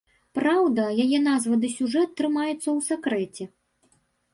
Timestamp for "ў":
2.77-2.79